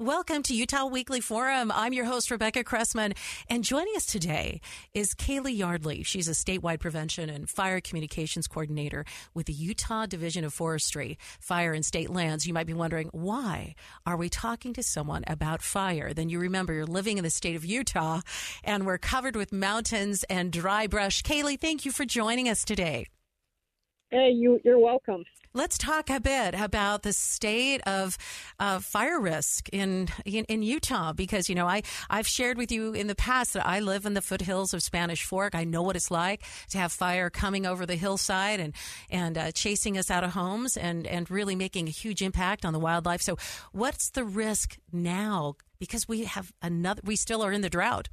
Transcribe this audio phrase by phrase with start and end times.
[0.00, 1.72] Welcome to Utah Weekly Forum.
[1.74, 3.14] I'm your host, Rebecca Cressman,
[3.50, 4.60] and joining us today
[4.94, 6.04] is Kaylee Yardley.
[6.04, 11.72] She's a statewide prevention and fire communications coordinator with the Utah Division of Forestry, Fire
[11.72, 12.46] and State Lands.
[12.46, 13.74] You might be wondering, why
[14.06, 16.14] are we talking to someone about fire?
[16.14, 18.20] Then you remember you're living in the state of Utah
[18.62, 21.24] and we're covered with mountains and dry brush.
[21.24, 23.08] Kaylee, thank you for joining us today.
[24.10, 25.24] Hey, you, you're welcome.
[25.52, 28.16] Let's talk a bit about the state of
[28.58, 32.94] uh, fire risk in, in, in Utah because you know I I've shared with you
[32.94, 35.54] in the past that I live in the foothills of Spanish Fork.
[35.54, 38.74] I know what it's like to have fire coming over the hillside and
[39.10, 42.72] and uh, chasing us out of homes and and really making a huge impact on
[42.72, 43.20] the wildlife.
[43.20, 43.36] So
[43.72, 45.56] what's the risk now?
[45.78, 48.08] Because we have another, we still are in the drought.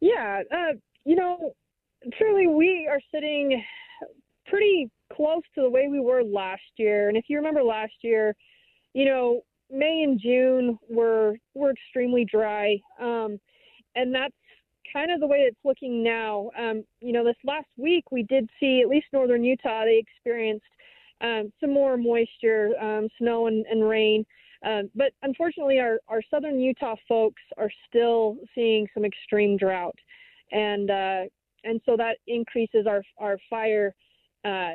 [0.00, 0.74] Yeah, uh,
[1.04, 1.54] you know,
[2.18, 3.62] truly, we are sitting
[4.46, 7.08] pretty close to the way we were last year.
[7.08, 8.34] And if you remember last year,
[8.92, 13.38] you know, May and June were were extremely dry, um,
[13.96, 14.34] and that's
[14.92, 16.50] kind of the way it's looking now.
[16.58, 20.66] Um, you know, this last week we did see at least northern Utah they experienced
[21.20, 24.24] um, some more moisture, um, snow and, and rain.
[24.64, 29.96] Um, but unfortunately, our, our southern Utah folks are still seeing some extreme drought,
[30.52, 31.22] and uh,
[31.64, 33.94] and so that increases our our fire
[34.44, 34.74] uh,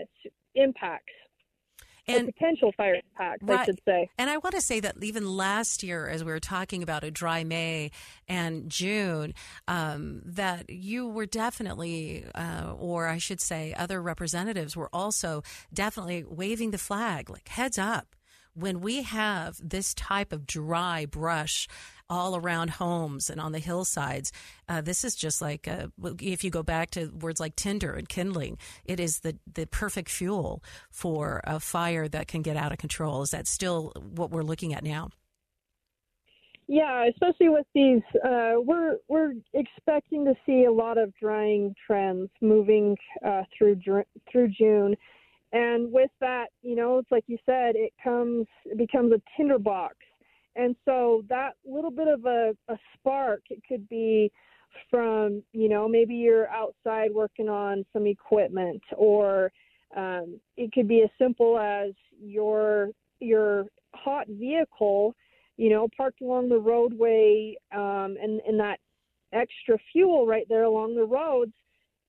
[0.56, 1.14] impacts
[2.18, 3.60] and potential fire impacts, right.
[3.60, 4.10] I should say.
[4.18, 7.12] And I want to say that even last year, as we were talking about a
[7.12, 7.92] dry May
[8.28, 9.34] and June,
[9.68, 15.44] um, that you were definitely, uh, or I should say, other representatives were also
[15.74, 18.16] definitely waving the flag, like heads up
[18.54, 21.68] when we have this type of dry brush
[22.10, 24.32] all around homes and on the hillsides,
[24.68, 25.88] uh, this is just like uh,
[26.22, 30.10] if you go back to words like tinder and kindling, it is the the perfect
[30.10, 33.22] fuel for a fire that can get out of control.
[33.22, 35.10] Is that still what we're looking at now?
[36.68, 42.30] Yeah, especially with these, uh, we're we're expecting to see a lot of drying trends
[42.42, 43.80] moving uh, through
[44.32, 44.96] through June
[45.52, 49.96] and with that, you know, it's like you said, it comes, it becomes a tinderbox.
[50.56, 54.32] And so that little bit of a, a spark, it could be
[54.90, 59.52] from, you know, maybe you're outside working on some equipment, or
[59.96, 62.90] um, it could be as simple as your
[63.20, 63.66] your
[63.96, 65.16] hot vehicle,
[65.58, 68.80] you know, parked along the roadway, um, and and that
[69.34, 71.54] extra fuel right there along the roads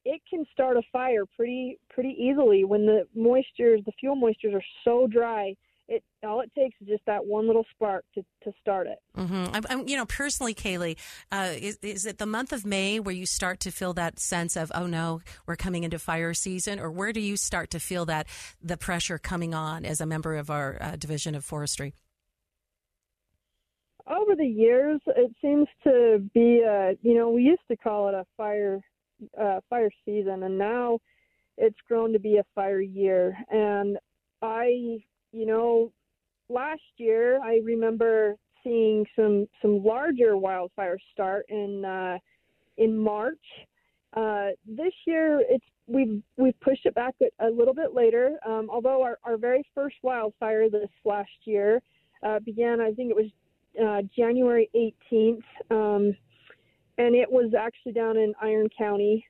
[0.04, 4.64] it can start a fire pretty pretty easily when the moistures, the fuel moistures are
[4.84, 5.54] so dry.
[5.90, 8.98] It all it takes is just that one little spark to, to start it.
[9.18, 9.46] Mm-hmm.
[9.52, 10.96] I'm, I'm, you know, personally, Kaylee,
[11.32, 14.56] uh, is is it the month of May where you start to feel that sense
[14.56, 18.04] of oh no, we're coming into fire season, or where do you start to feel
[18.04, 18.28] that
[18.62, 21.92] the pressure coming on as a member of our uh, division of forestry?
[24.06, 28.14] Over the years, it seems to be a you know we used to call it
[28.14, 28.80] a fire
[29.40, 31.00] uh, fire season, and now
[31.56, 33.36] it's grown to be a fire year.
[33.50, 33.98] And
[34.42, 35.02] I,
[35.32, 35.92] you know,
[36.48, 42.18] last year I remember seeing some some larger wildfires start in uh,
[42.76, 43.38] in March.
[44.14, 48.38] Uh, this year it's we've we've pushed it back a, little bit later.
[48.46, 51.82] Um, although our, our very first wildfire this last year
[52.22, 53.30] uh, began, I think it was
[53.80, 55.42] uh, January 18th.
[55.70, 56.16] Um,
[56.98, 59.24] and it was actually down in Iron County.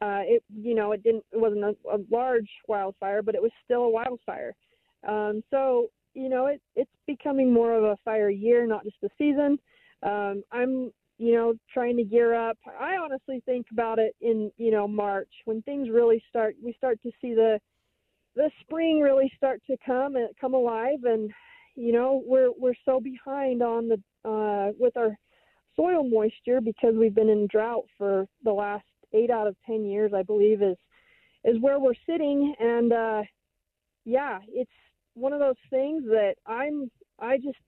[0.00, 3.52] Uh, it, you know, it didn't, it wasn't a, a large wildfire, but it was
[3.64, 4.54] still a wildfire.
[5.06, 9.08] Um, so, you know, it, it's becoming more of a fire year, not just a
[9.18, 9.58] season.
[10.02, 12.58] Um, I'm, you know, trying to gear up.
[12.80, 16.56] I honestly think about it in, you know, March when things really start.
[16.62, 17.60] We start to see the,
[18.36, 21.30] the spring really start to come and come alive, and
[21.76, 25.16] you know, we're we're so behind on the uh, with our
[25.76, 30.12] soil moisture because we've been in drought for the last eight out of ten years,
[30.14, 30.76] I believe, is
[31.44, 32.54] is where we're sitting.
[32.58, 33.22] And uh,
[34.04, 34.70] yeah, it's
[35.14, 37.58] one of those things that I'm I just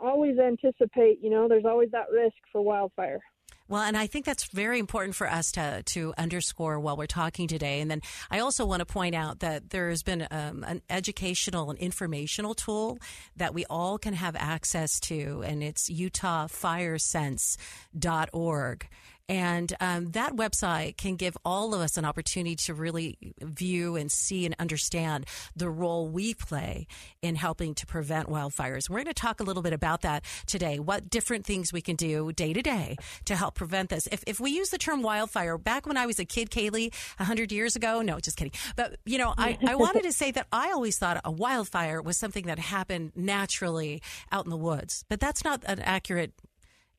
[0.00, 1.18] always anticipate.
[1.22, 3.20] You know, there's always that risk for wildfire.
[3.66, 7.48] Well, and I think that's very important for us to to underscore while we're talking
[7.48, 7.80] today.
[7.80, 11.70] And then I also want to point out that there has been um, an educational
[11.70, 12.98] and informational tool
[13.36, 18.88] that we all can have access to, and it's UtahFireSense.org.
[19.28, 24.12] And um, that website can give all of us an opportunity to really view and
[24.12, 25.26] see and understand
[25.56, 26.86] the role we play
[27.22, 28.90] in helping to prevent wildfires.
[28.90, 31.96] We're going to talk a little bit about that today, what different things we can
[31.96, 34.06] do day to day to help prevent this.
[34.12, 37.50] If, if we use the term wildfire, back when I was a kid, Kaylee, 100
[37.50, 38.52] years ago, no, just kidding.
[38.76, 42.18] But, you know, I, I wanted to say that I always thought a wildfire was
[42.18, 46.32] something that happened naturally out in the woods, but that's not an accurate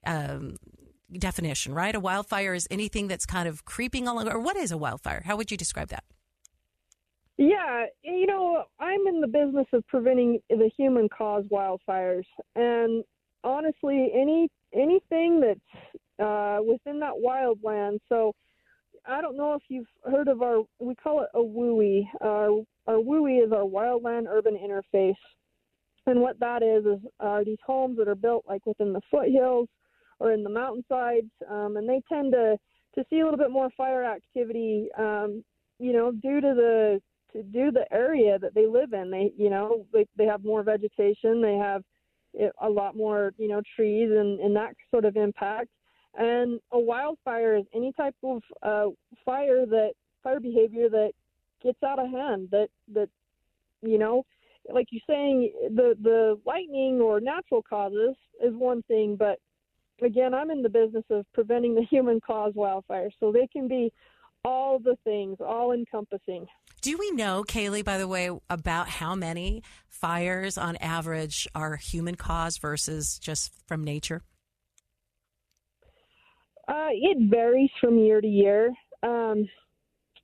[0.05, 0.55] um,
[1.19, 1.95] definition, right?
[1.95, 4.27] A wildfire is anything that's kind of creeping along.
[4.27, 5.23] Or what is a wildfire?
[5.25, 6.03] How would you describe that?
[7.37, 12.23] Yeah, you know, I'm in the business of preventing the human caused wildfires,
[12.55, 13.03] and
[13.43, 17.99] honestly, any anything that's uh, within that wildland.
[18.07, 18.31] So,
[19.05, 22.07] I don't know if you've heard of our we call it a WUI.
[22.21, 25.13] Our our WUI is our wildland urban interface,
[26.05, 29.67] and what that is is are these homes that are built like within the foothills
[30.19, 32.57] or in the mountainsides, um, and they tend to
[32.95, 34.87] to see a little bit more fire activity.
[34.97, 35.43] Um,
[35.79, 37.01] you know, due to the
[37.35, 39.11] to do the area that they live in.
[39.11, 41.41] They you know they they have more vegetation.
[41.41, 41.83] They have
[42.61, 45.69] a lot more you know trees and and that sort of impact.
[46.17, 48.85] And a wildfire is any type of uh,
[49.25, 49.91] fire that
[50.23, 51.11] fire behavior that
[51.61, 52.47] gets out of hand.
[52.51, 53.09] That that
[53.81, 54.23] you know
[54.73, 59.39] like you're saying, the the lightning or natural causes is one thing, but
[60.01, 63.11] again, I'm in the business of preventing the human caused wildfires.
[63.19, 63.91] So they can be
[64.43, 66.45] all the things, all encompassing.
[66.81, 72.15] Do we know, Kaylee, by the way, about how many fires on average are human
[72.15, 74.21] caused versus just from nature?
[76.67, 78.71] Uh, it varies from year to year.
[79.03, 79.47] Um,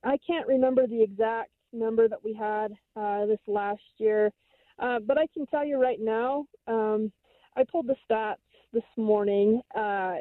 [0.04, 4.30] I can't remember the exact number that we had uh, this last year,
[4.78, 6.44] uh, but I can tell you right now.
[6.66, 7.12] Um,
[7.56, 8.36] I pulled the stats
[8.72, 10.14] this morning uh,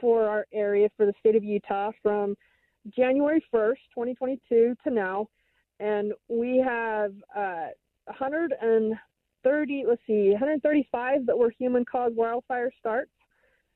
[0.00, 2.34] for our area for the state of Utah from
[2.96, 5.28] January 1st, 2022 to now,
[5.80, 7.68] and we have uh,
[8.06, 9.84] 130.
[9.86, 13.10] Let's see, 135 that were human-caused wildfire starts.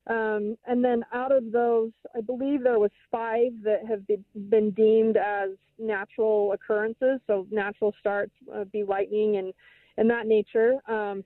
[0.09, 4.03] Um, and then out of those, I believe there was five that have
[4.51, 7.21] been deemed as natural occurrences.
[7.27, 9.53] So natural starts, uh, be lightning and
[9.99, 10.75] and that nature.
[10.89, 11.23] Um,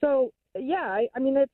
[0.00, 1.50] so yeah, I, I mean it's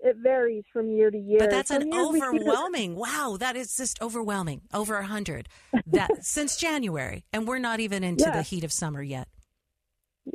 [0.00, 1.40] it varies from year to year.
[1.40, 2.94] But that's Some an overwhelming.
[2.94, 4.62] wow, that is just overwhelming.
[4.72, 5.48] Over a hundred
[5.86, 8.36] that since January, and we're not even into yeah.
[8.36, 9.28] the heat of summer yet.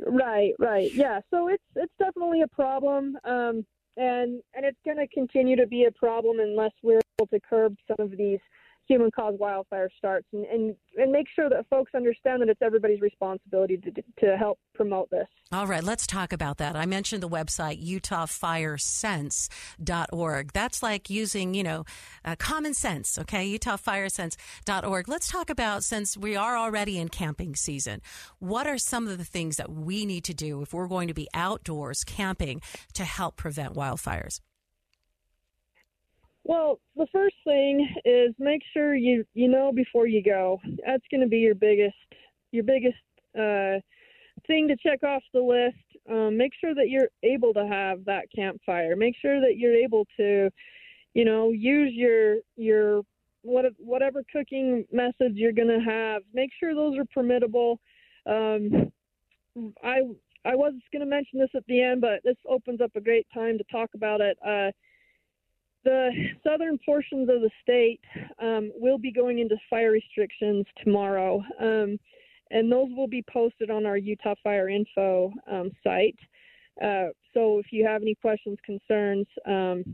[0.06, 1.20] Right, right, yeah.
[1.30, 3.64] So it's it's definitely a problem, um,
[3.96, 7.76] and and it's going to continue to be a problem unless we're able to curb
[7.86, 8.40] some of these
[8.86, 13.00] human caused wildfire starts and, and, and make sure that folks understand that it's everybody's
[13.00, 13.90] responsibility to,
[14.20, 15.26] to help promote this.
[15.52, 16.76] All right, let's talk about that.
[16.76, 20.52] I mentioned the website utahfiresense.org.
[20.52, 21.84] That's like using, you know,
[22.24, 23.58] uh, common sense, okay?
[23.58, 25.08] utahfiresense.org.
[25.08, 28.00] Let's talk about, since we are already in camping season,
[28.38, 31.14] what are some of the things that we need to do if we're going to
[31.14, 32.60] be outdoors camping
[32.94, 34.40] to help prevent wildfires?
[36.44, 40.60] Well, the first thing is make sure you you know before you go.
[40.86, 41.96] That's going to be your biggest
[42.52, 42.96] your biggest
[43.36, 43.80] uh,
[44.46, 45.76] thing to check off the list.
[46.10, 48.94] Um, make sure that you're able to have that campfire.
[48.94, 50.50] Make sure that you're able to,
[51.14, 53.02] you know, use your your
[53.42, 56.22] what whatever cooking methods you're going to have.
[56.34, 57.76] Make sure those are permittable.
[58.26, 58.92] Um,
[59.82, 60.00] I
[60.44, 63.26] I was going to mention this at the end, but this opens up a great
[63.32, 64.36] time to talk about it.
[64.46, 64.70] Uh,
[65.84, 66.10] the
[66.42, 68.00] southern portions of the state
[68.42, 71.98] um, will be going into fire restrictions tomorrow, um,
[72.50, 76.18] and those will be posted on our Utah Fire Info um, site.
[76.82, 79.84] Uh, so if you have any questions, concerns, um,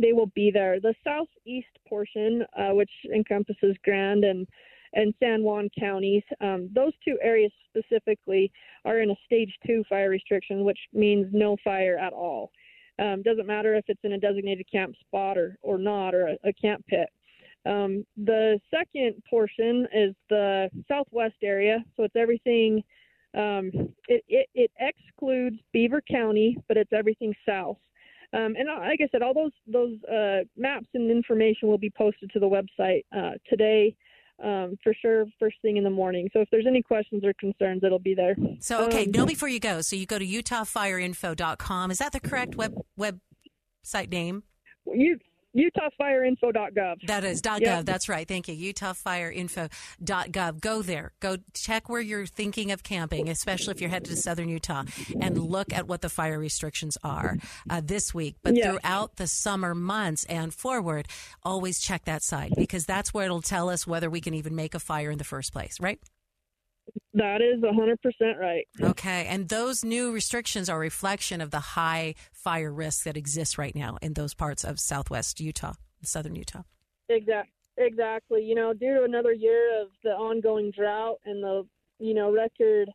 [0.00, 0.80] they will be there.
[0.80, 4.46] The southeast portion, uh, which encompasses Grand and
[4.92, 8.50] and San Juan counties, um, those two areas specifically
[8.84, 12.50] are in a stage two fire restriction, which means no fire at all.
[13.00, 16.48] Um, doesn't matter if it's in a designated camp spot or, or not, or a,
[16.48, 17.08] a camp pit.
[17.66, 22.82] Um, the second portion is the southwest area, so it's everything.
[23.34, 23.70] Um,
[24.08, 27.76] it, it, it, excludes Beaver County, but it's everything south.
[28.32, 31.90] Um, and uh, like I said, all those those uh, maps and information will be
[31.90, 33.94] posted to the website uh, today
[34.42, 36.28] um, for sure first thing in the morning.
[36.32, 38.36] So if there's any questions or concerns, it'll be there.
[38.60, 39.80] So, okay, um, know before you go.
[39.80, 41.90] So you go to utahfireinfo.com.
[41.90, 44.44] Is that the correct web website name?
[44.86, 45.18] You
[45.56, 47.06] UtahFireInfo.gov.
[47.06, 47.60] That is .gov.
[47.60, 47.84] Yep.
[47.86, 48.26] That's right.
[48.26, 48.72] Thank you.
[48.72, 50.60] UtahFireInfo.gov.
[50.60, 51.12] Go there.
[51.20, 54.84] Go check where you're thinking of camping, especially if you're headed to southern Utah,
[55.20, 57.38] and look at what the fire restrictions are
[57.68, 58.36] uh, this week.
[58.42, 58.66] But Yes.
[58.66, 61.08] throughout the summer months and forward,
[61.42, 64.74] always check that site because that's where it'll tell us whether we can even make
[64.74, 65.98] a fire in the first place, right?
[67.14, 68.66] That is 100% right.
[68.80, 69.26] Okay.
[69.26, 73.74] And those new restrictions are a reflection of the high fire risk that exists right
[73.74, 76.62] now in those parts of southwest Utah, southern Utah.
[77.08, 78.44] Exact, exactly.
[78.44, 81.66] You know, due to another year of the ongoing drought and the,
[81.98, 82.88] you know, record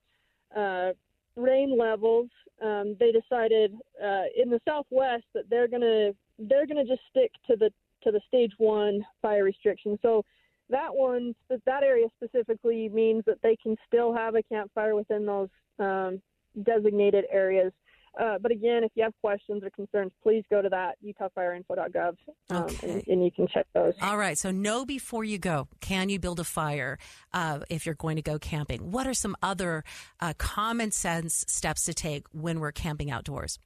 [0.55, 0.93] uh,
[1.35, 2.29] rain levels,
[2.63, 7.55] um, they decided uh, in the Southwest that they're gonna they're gonna just stick to
[7.57, 7.69] the
[8.03, 9.99] to the stage one fire restriction.
[10.01, 10.23] So
[10.69, 15.49] that one, that area specifically means that they can still have a campfire within those
[15.79, 16.21] um,
[16.63, 17.71] designated areas.
[18.19, 22.15] Uh, but again, if you have questions or concerns, please go to that utahfireinfo.gov
[22.49, 22.89] um, Okay.
[22.89, 23.93] and, and you can check those.
[24.01, 24.37] All right.
[24.37, 25.67] So know before you go.
[25.81, 26.97] Can you build a fire
[27.33, 28.91] uh, if you're going to go camping?
[28.91, 29.83] What are some other
[30.21, 33.59] uh, common sense steps to take when we're camping outdoors?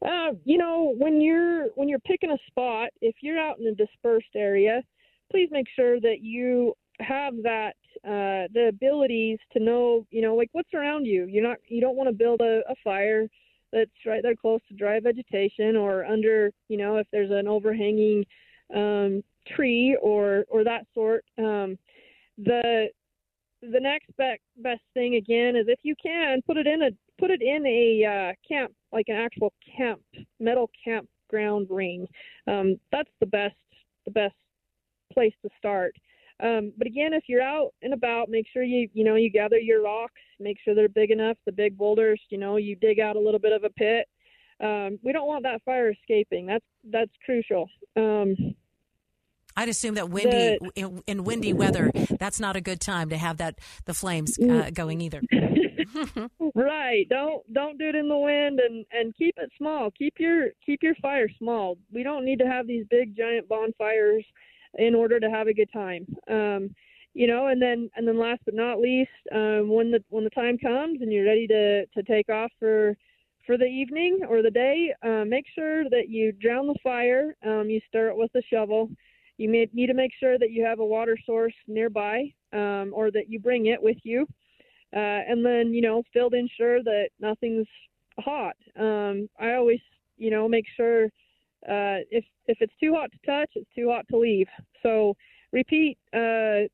[0.00, 3.74] Uh, you know, when you're when you're picking a spot, if you're out in a
[3.74, 4.80] dispersed area,
[5.30, 10.48] please make sure that you have that uh, the abilities to know, you know, like
[10.52, 11.26] what's around you.
[11.26, 13.28] You're not you don't want to build a, a fire
[13.72, 18.24] that's right there close to dry vegetation or under, you know, if there's an overhanging
[18.74, 21.24] um, tree or or that sort.
[21.38, 21.78] Um,
[22.38, 22.88] the
[23.62, 27.30] the next be- best thing again is if you can put it in a put
[27.30, 30.00] it in a uh, camp like an actual camp
[30.40, 32.06] metal campground ring.
[32.46, 33.56] Um, that's the best
[34.04, 34.34] the best
[35.18, 35.94] place to start.
[36.40, 39.58] Um, but again, if you're out and about, make sure you you know you gather
[39.58, 41.36] your rocks, make sure they're big enough.
[41.46, 44.06] The big boulders, you know, you dig out a little bit of a pit.
[44.60, 46.46] Um, we don't want that fire escaping.
[46.46, 47.68] That's that's crucial.
[47.96, 48.36] Um,
[49.56, 53.38] I'd assume that windy in, in windy weather, that's not a good time to have
[53.38, 55.22] that the flames uh, going either.
[56.54, 57.08] Right.
[57.08, 59.90] Don't don't do it in the wind and and keep it small.
[59.92, 61.78] Keep your keep your fire small.
[61.92, 64.24] We don't need to have these big giant bonfires
[64.78, 66.06] in order to have a good time.
[66.30, 66.74] Um
[67.14, 70.30] you know, and then and then last but not least, um when the when the
[70.30, 72.96] time comes and you're ready to to take off for
[73.46, 77.34] for the evening or the day, uh, make sure that you drown the fire.
[77.46, 78.90] Um, you stir it with a shovel.
[79.38, 83.10] You may, need to make sure that you have a water source nearby, um, or
[83.10, 84.26] that you bring it with you
[84.94, 87.66] uh, and then you know to ensure that nothing's
[88.20, 88.56] hot.
[88.78, 89.80] Um, I always
[90.16, 91.08] you know make sure
[91.66, 94.46] uh, if if it's too hot to touch, it's too hot to leave.
[94.82, 95.14] So
[95.52, 96.68] repeat uh,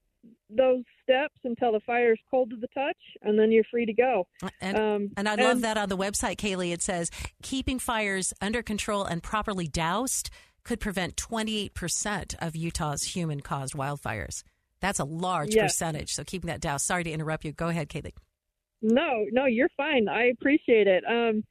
[0.51, 3.93] those steps until the fire is cold to the touch, and then you're free to
[3.93, 4.27] go.
[4.61, 6.73] And, Um, and I love that on the website, Kaylee.
[6.73, 7.11] It says
[7.43, 10.31] keeping fires under control and properly doused
[10.65, 14.43] could prevent 28% of Utah's human caused wildfires.
[14.81, 15.63] That's a large Yeah.
[15.65, 16.11] percentage.
[16.11, 16.87] So keeping that doused.
[16.87, 17.53] Sorry to interrupt you.
[17.53, 18.13] Go ahead, Kaylee.
[18.81, 20.09] No, no, you're fine.
[20.09, 21.05] I appreciate it.
[21.07, 21.45] Um,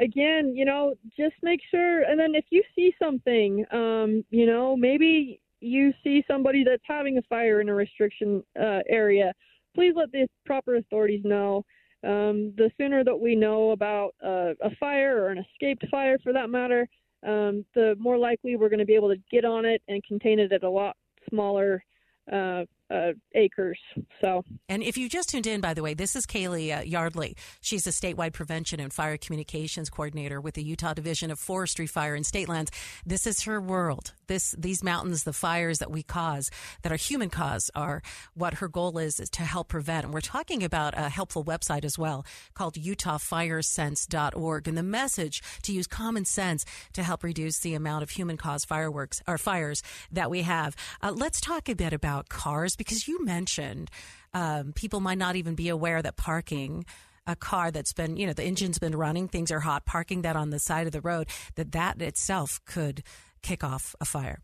[0.00, 2.02] again, you know, just make sure.
[2.02, 7.18] And then if you see something, um, you know, maybe you see somebody that's having
[7.18, 9.32] a fire in a restriction uh, area,
[9.74, 11.64] please let the proper authorities know.
[12.02, 16.32] Um, the sooner that we know about uh, a fire or an escaped fire, for
[16.32, 16.88] that matter,
[17.26, 20.38] um, the more likely we're going to be able to get on it and contain
[20.38, 20.96] it at a lot
[21.28, 21.84] smaller
[22.32, 23.78] uh, uh, acres.
[24.20, 24.44] So.
[24.68, 27.36] And if you just tuned in, by the way, this is Kaylee uh, Yardley.
[27.60, 32.14] She's a statewide prevention and fire communications coordinator with the Utah Division of Forestry, Fire,
[32.14, 32.70] and State Lands.
[33.04, 34.12] This is her world.
[34.30, 38.00] This, these mountains, the fires that we cause, that are human cause, are
[38.34, 40.04] what her goal is, is to help prevent.
[40.04, 44.68] And we're talking about a helpful website as well called UtahFireSense.org.
[44.68, 48.68] And the message to use common sense to help reduce the amount of human caused
[48.68, 49.82] fireworks or fires
[50.12, 50.76] that we have.
[51.02, 53.90] Uh, let's talk a bit about cars because you mentioned
[54.32, 56.84] um, people might not even be aware that parking
[57.26, 60.36] a car that's been, you know, the engine's been running, things are hot, parking that
[60.36, 63.02] on the side of the road, that that itself could
[63.42, 64.42] kick off a fire.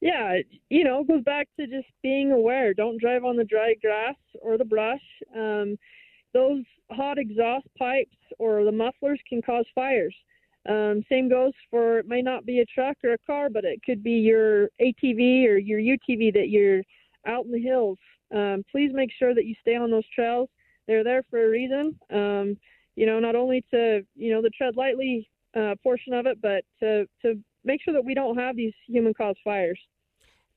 [0.00, 0.38] Yeah,
[0.70, 2.72] you know, it goes back to just being aware.
[2.72, 5.02] Don't drive on the dry grass or the brush.
[5.36, 5.76] Um,
[6.32, 10.14] those hot exhaust pipes or the mufflers can cause fires.
[10.68, 13.82] Um, same goes for it may not be a truck or a car, but it
[13.84, 16.82] could be your ATV or your UTV that you're
[17.26, 17.98] out in the hills.
[18.34, 20.48] Um, please make sure that you stay on those trails.
[20.86, 21.98] They're there for a reason.
[22.10, 22.56] Um,
[22.96, 25.28] you know, not only to you know the tread lightly
[25.58, 27.34] uh, portion of it, but to to
[27.64, 29.80] make sure that we don't have these human caused fires.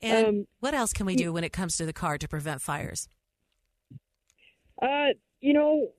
[0.01, 2.62] And Um, what else can we do when it comes to the car to prevent
[2.62, 3.10] fires?
[4.81, 5.10] Uh,
[5.41, 5.89] you know,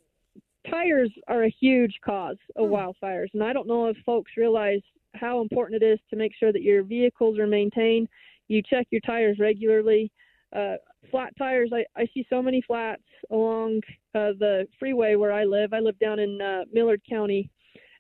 [0.68, 2.74] tires are a huge cause of Hmm.
[2.74, 4.80] wildfires, and I don't know if folks realize
[5.14, 8.08] how important it is to make sure that your vehicles are maintained.
[8.48, 10.10] You check your tires regularly.
[10.54, 10.76] Uh,
[11.10, 13.80] flat tires, I, I see so many flats along
[14.14, 15.72] uh, the freeway where I live.
[15.72, 17.50] I live down in uh, Millard County,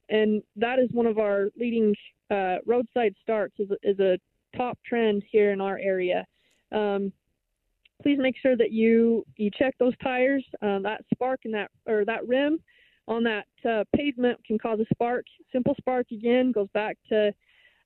[0.08, 1.94] and that is one of our leading
[2.30, 3.54] uh, roadside starts.
[3.58, 4.18] is, is a
[4.56, 6.24] top trend here in our area.
[6.72, 7.12] Um,
[8.02, 10.44] please make sure that you you check those tires.
[10.60, 12.58] Uh, that spark in that or that rim
[13.08, 15.24] on that uh, pavement can cause a spark.
[15.52, 17.32] Simple spark again goes back to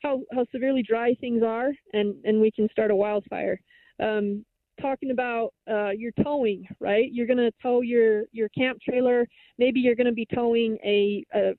[0.03, 3.61] how how severely dry things are, and and we can start a wildfire.
[4.01, 4.45] Um,
[4.81, 7.09] talking about uh, your towing, right?
[7.11, 9.27] You're going to tow your your camp trailer.
[9.59, 11.53] Maybe you're going to be towing a, a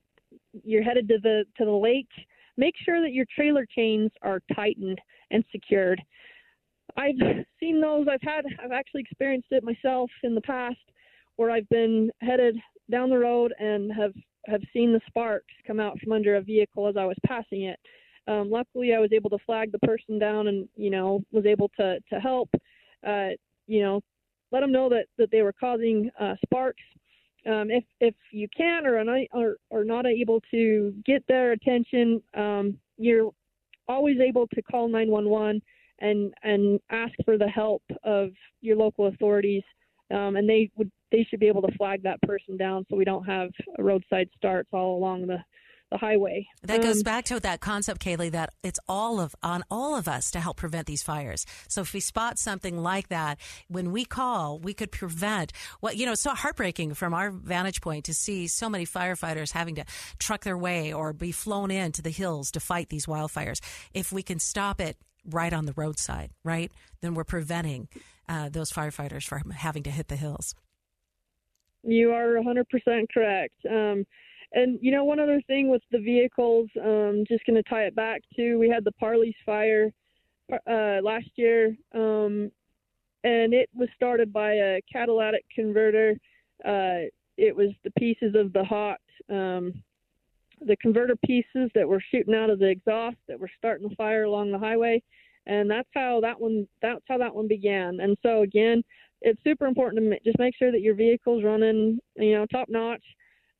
[0.64, 2.08] you're headed to the to the lake.
[2.56, 5.00] Make sure that your trailer chains are tightened
[5.30, 6.02] and secured.
[6.96, 7.14] I've
[7.60, 8.06] seen those.
[8.10, 8.44] I've had.
[8.62, 10.78] I've actually experienced it myself in the past,
[11.36, 12.56] where I've been headed
[12.90, 14.12] down the road and have
[14.46, 17.78] have seen the sparks come out from under a vehicle as I was passing it.
[18.26, 21.70] Um, luckily, I was able to flag the person down and you know was able
[21.78, 22.50] to to help.
[23.06, 23.30] Uh,
[23.66, 24.00] you know,
[24.50, 26.82] let them know that that they were causing uh, sparks.
[27.46, 28.98] Um, if if you can or
[29.32, 33.30] are or not able to get their attention, um, you're
[33.86, 35.62] always able to call 911
[36.00, 38.30] and and ask for the help of
[38.60, 39.62] your local authorities,
[40.10, 43.04] um, and they would they should be able to flag that person down so we
[43.04, 45.38] don't have roadside starts all along the
[45.90, 46.46] the highway.
[46.62, 50.08] That goes um, back to that concept, Kaylee, that it's all of on all of
[50.08, 51.46] us to help prevent these fires.
[51.68, 56.06] So if we spot something like that, when we call, we could prevent what you
[56.06, 56.12] know.
[56.12, 59.84] It's so heartbreaking from our vantage point to see so many firefighters having to
[60.18, 63.60] truck their way or be flown into the hills to fight these wildfires.
[63.94, 67.88] If we can stop it right on the roadside, right, then we're preventing
[68.28, 70.54] uh, those firefighters from having to hit the hills.
[71.82, 72.64] You are 100%
[73.12, 73.54] correct.
[73.70, 74.04] Um,
[74.52, 77.94] and you know, one other thing with the vehicles, um, just going to tie it
[77.94, 79.92] back to, we had the Parley's fire
[80.52, 82.50] uh, last year, um,
[83.24, 86.16] and it was started by a catalytic converter.
[86.64, 89.72] Uh, it was the pieces of the hot, um,
[90.66, 94.24] the converter pieces that were shooting out of the exhaust that were starting the fire
[94.24, 95.02] along the highway,
[95.46, 98.00] and that's how that one that's how that one began.
[98.00, 98.82] And so again,
[99.20, 103.04] it's super important to just make sure that your vehicle's running, you know, top notch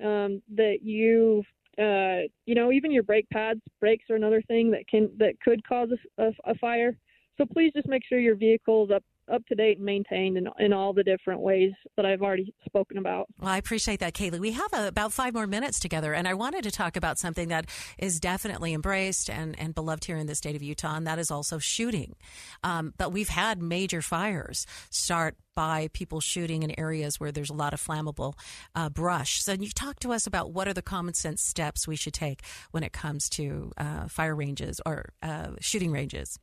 [0.05, 1.43] um, that you
[1.79, 5.67] uh, you know even your brake pads brakes are another thing that can that could
[5.67, 6.97] cause a, a, a fire.
[7.37, 10.49] So please just make sure your vehicle is up up to date and maintained in,
[10.59, 13.29] in all the different ways that I've already spoken about.
[13.41, 14.38] Well, I appreciate that, Kaylee.
[14.38, 17.49] We have a, about five more minutes together, and I wanted to talk about something
[17.49, 17.67] that
[17.99, 21.31] is definitely embraced and, and beloved here in the state of Utah, and that is
[21.31, 22.17] also shooting.
[22.62, 27.55] Um, but we've had major fires start by people shooting in areas where there's a
[27.55, 28.35] lot of flammable
[28.77, 29.43] uh, brush.
[29.43, 32.43] So, you talk to us about what are the common sense steps we should take
[32.71, 36.38] when it comes to uh, fire ranges or uh, shooting ranges.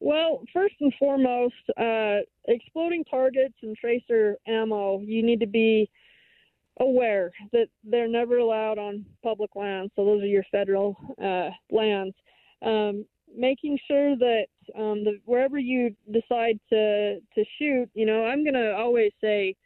[0.00, 5.90] Well, first and foremost, uh, exploding targets and tracer ammo, you need to be
[6.80, 9.92] aware that they're never allowed on public lands.
[9.96, 12.14] So those are your federal uh, lands.
[12.62, 13.04] Um,
[13.36, 18.72] making sure that um, the, wherever you decide to to shoot, you know, I'm gonna
[18.72, 19.56] always say,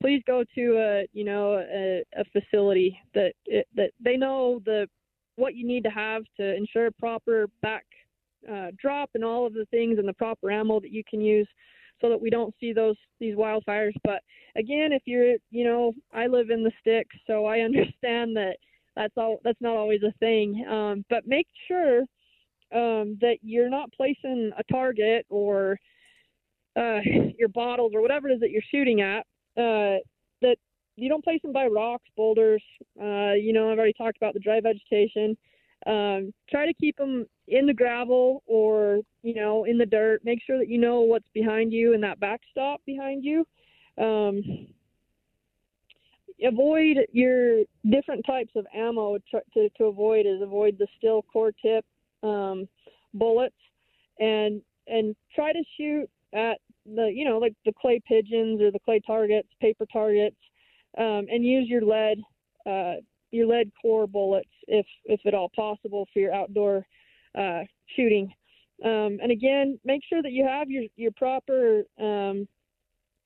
[0.00, 4.88] please go to a you know a, a facility that it, that they know the
[5.36, 7.84] what you need to have to ensure proper back
[8.50, 11.48] uh, drop and all of the things and the proper ammo that you can use
[12.00, 14.22] so that we don't see those these wildfires but
[14.56, 18.56] again if you're you know i live in the sticks so i understand that
[18.96, 22.00] that's all that's not always a thing um, but make sure
[22.74, 25.78] um, that you're not placing a target or
[26.76, 27.00] uh,
[27.38, 29.20] your bottles or whatever it is that you're shooting at.
[29.56, 30.00] Uh,
[30.40, 30.56] that
[30.96, 32.62] you don't place them by rocks, boulders.
[33.00, 35.36] Uh, you know, I've already talked about the dry vegetation.
[35.86, 40.24] Um, try to keep them in the gravel or you know in the dirt.
[40.24, 43.46] Make sure that you know what's behind you and that backstop behind you.
[43.98, 44.68] Um,
[46.46, 51.84] avoid your different types of ammo to, to avoid is avoid the steel core tip
[52.22, 52.68] um,
[53.14, 53.54] bullets
[54.18, 58.78] and and try to shoot at the you know like the clay pigeons or the
[58.78, 60.36] clay targets, paper targets,
[60.98, 62.18] um, and use your lead
[62.66, 62.94] uh,
[63.30, 66.86] your lead core bullets if if at all possible for your outdoor
[67.38, 67.62] uh,
[67.96, 68.32] shooting.
[68.84, 72.48] Um, and again, make sure that you have your your proper um,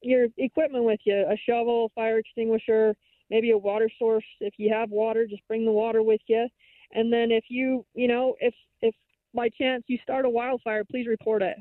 [0.03, 2.95] your equipment with you: a shovel, fire extinguisher,
[3.31, 4.25] maybe a water source.
[4.41, 6.49] If you have water, just bring the water with you.
[6.93, 8.95] And then if you, you know, if if
[9.35, 11.57] by chance you start a wildfire, please report it.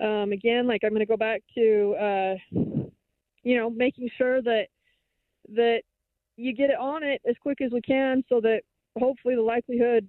[0.00, 2.34] Um, again, like I'm going to go back to, uh,
[3.42, 4.66] you know, making sure that
[5.54, 5.82] that
[6.36, 8.62] you get it on it as quick as we can, so that
[8.98, 10.06] hopefully the likelihood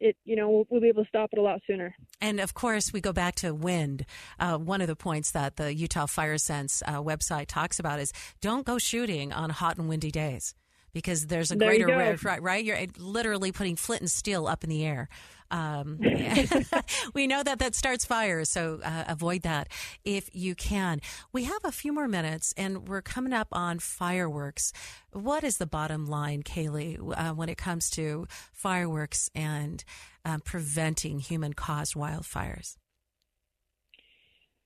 [0.00, 1.94] it you know we'll, be able to stop it a lot sooner.
[2.20, 4.04] And of course, we go back to wind.
[4.38, 8.12] Uh, one of the points that the Utah Fire Sense uh, website talks about is
[8.40, 10.54] don't go shooting on hot and windy days
[10.96, 12.64] because there's a there greater risk, right, right?
[12.64, 15.10] You're literally putting flint and steel up in the air.
[15.50, 16.00] Um,
[17.14, 19.68] we know that that starts fires, so uh, avoid that
[20.06, 21.02] if you can.
[21.34, 24.72] We have a few more minutes, and we're coming up on fireworks.
[25.12, 29.84] What is the bottom line, Kaylee, uh, when it comes to fireworks and
[30.24, 32.78] um, preventing human-caused wildfires?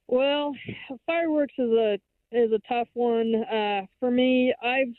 [0.07, 0.53] Well,
[1.07, 1.99] fireworks is a
[2.31, 4.55] is a tough one uh, for me.
[4.62, 4.95] I've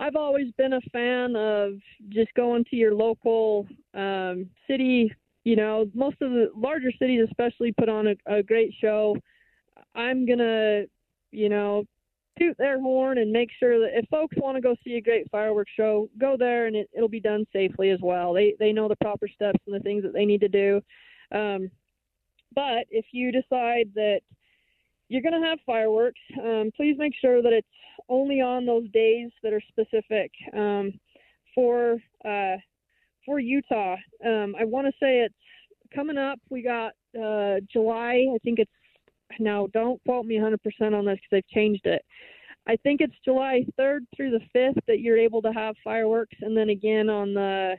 [0.00, 1.74] I've always been a fan of
[2.08, 5.12] just going to your local um, city.
[5.44, 9.14] You know, most of the larger cities, especially, put on a, a great show.
[9.94, 10.84] I'm gonna,
[11.32, 11.84] you know,
[12.38, 15.30] toot their horn and make sure that if folks want to go see a great
[15.30, 18.32] fireworks show, go there and it, it'll be done safely as well.
[18.32, 20.80] They they know the proper steps and the things that they need to do.
[21.30, 21.70] Um,
[22.54, 24.20] but if you decide that
[25.10, 26.20] you're going to have fireworks.
[26.38, 27.66] Um, please make sure that it's
[28.08, 30.92] only on those days that are specific um,
[31.54, 32.56] for uh,
[33.26, 33.96] for Utah.
[34.24, 35.34] Um, I want to say it's
[35.92, 36.38] coming up.
[36.48, 38.24] We got uh, July.
[38.32, 38.70] I think it's
[39.40, 39.66] now.
[39.74, 40.54] Don't quote me 100%
[40.96, 42.02] on this because they've changed it.
[42.68, 46.56] I think it's July 3rd through the 5th that you're able to have fireworks, and
[46.56, 47.74] then again on the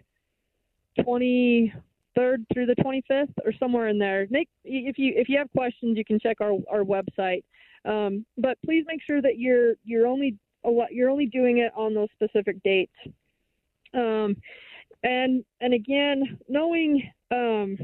[1.02, 1.74] 20
[2.18, 4.28] 3rd through the 25th or somewhere in there.
[4.30, 7.44] Make if you if you have questions, you can check our our website.
[7.86, 10.38] Um, but please make sure that you're you're only
[10.92, 12.94] you're only doing it on those specific dates.
[13.94, 14.36] Um,
[15.04, 17.78] and and again, knowing um,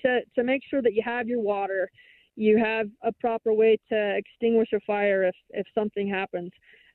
[0.00, 1.90] to to make sure that you have your water,
[2.36, 6.50] you have a proper way to extinguish a fire if if something happens.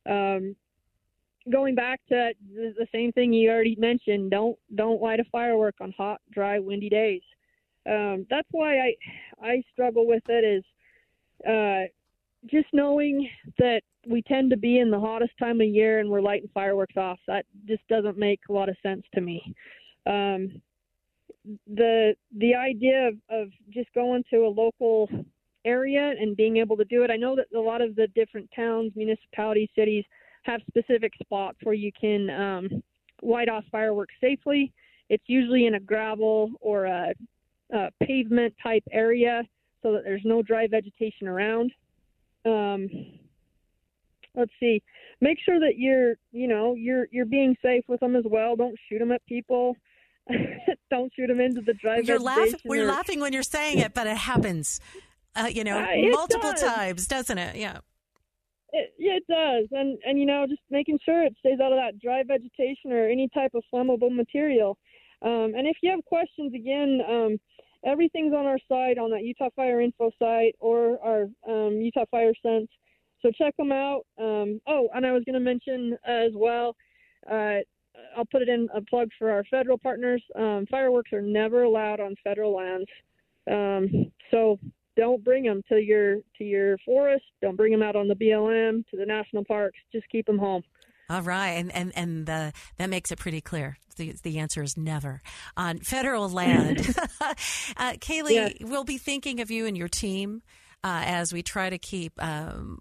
[0.10, 0.56] Um,
[1.51, 5.93] going back to the same thing you already mentioned, don't don't light a firework on
[5.97, 7.21] hot, dry, windy days.
[7.89, 8.95] Um, that's why I
[9.41, 10.63] I struggle with it is
[11.47, 11.88] uh,
[12.49, 16.21] just knowing that we tend to be in the hottest time of year and we're
[16.21, 17.19] lighting fireworks off.
[17.27, 19.41] That just doesn't make a lot of sense to me.
[20.06, 20.62] Um,
[21.67, 25.10] the the idea of, of just going to a local
[25.65, 27.12] area and being able to do it.
[27.12, 30.03] I know that a lot of the different towns, municipalities, cities
[30.43, 32.84] have specific spots where you can um,
[33.21, 34.71] light off fireworks safely.
[35.10, 37.13] It's usually in a gravel or a,
[37.73, 39.43] a pavement type area
[39.82, 41.71] so that there's no dry vegetation around.
[42.45, 42.89] Um,
[44.36, 44.82] let's see.
[45.21, 48.56] Make sure that you're, you know, you're you're being safe with them as well.
[48.56, 49.75] Don't shoot them at people.
[50.89, 52.60] Don't shoot them into the dry you're vegetation.
[52.65, 54.79] we're laughing when you're saying it, but it happens.
[55.36, 56.62] Uh, you know, uh, multiple does.
[56.62, 57.56] times, doesn't it?
[57.56, 57.79] Yeah.
[58.75, 61.77] It, yeah, it does, and and you know, just making sure it stays out of
[61.77, 64.77] that dry vegetation or any type of flammable material.
[65.21, 67.38] Um, and if you have questions, again, um,
[67.86, 72.33] everything's on our site on that Utah Fire Info site or our um, Utah Fire
[72.41, 72.67] Sense.
[73.21, 74.01] So check them out.
[74.19, 76.75] Um, oh, and I was going to mention as well.
[77.29, 77.59] Uh,
[78.17, 80.21] I'll put it in a plug for our federal partners.
[80.36, 82.89] Um, fireworks are never allowed on federal lands.
[83.49, 84.59] Um, so
[84.95, 87.25] don't bring them to your to your forest.
[87.41, 89.77] Don't bring them out on the BLM to the national parks.
[89.91, 90.63] Just keep them home.
[91.10, 93.77] All right, and and and the, that makes it pretty clear.
[93.95, 95.21] The, the answer is never
[95.56, 96.79] on federal land.
[97.21, 98.53] uh, Kaylee, yes.
[98.62, 100.41] we'll be thinking of you and your team
[100.84, 102.21] uh, as we try to keep.
[102.21, 102.79] Um,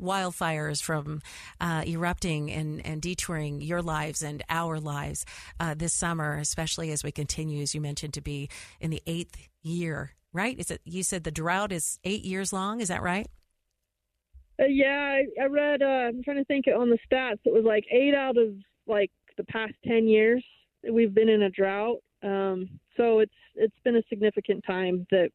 [0.00, 1.20] wildfires from
[1.60, 5.26] uh, erupting and, and detouring your lives and our lives
[5.58, 8.48] uh, this summer, especially as we continue, as you mentioned, to be
[8.80, 10.58] in the eighth year right?
[10.58, 12.80] Is it you said the drought is eight years long?
[12.80, 13.28] Is that right?
[14.60, 15.82] Uh, yeah, I, I read.
[15.82, 17.40] Uh, I'm trying to think on the stats.
[17.44, 18.48] It was like eight out of
[18.86, 20.44] like the past ten years
[20.92, 21.98] we've been in a drought.
[22.22, 25.30] Um, so it's it's been a significant time that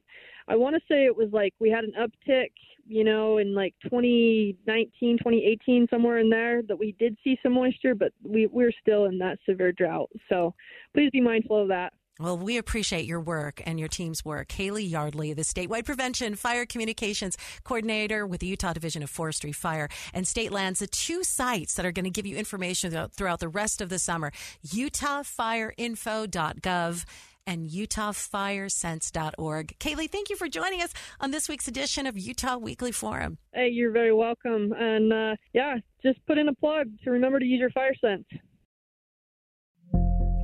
[0.47, 2.51] I want to say it was like we had an uptick,
[2.87, 7.95] you know, in like 2019, 2018, somewhere in there that we did see some moisture,
[7.95, 10.09] but we we're still in that severe drought.
[10.27, 10.53] So
[10.93, 11.93] please be mindful of that.
[12.19, 14.51] Well, we appreciate your work and your team's work.
[14.51, 19.87] Haley Yardley, the statewide prevention fire communications coordinator with the Utah Division of Forestry Fire
[20.13, 23.47] and State Lands, the two sites that are going to give you information throughout the
[23.47, 24.33] rest of the summer,
[24.67, 27.05] utahfireinfo.gov
[27.47, 29.79] and utahfiresense.org.
[29.79, 33.37] Kaylee, thank you for joining us on this week's edition of Utah Weekly Forum.
[33.53, 34.73] Hey, you're very welcome.
[34.73, 38.25] And uh, yeah, just put in a plug to remember to use your fire sense.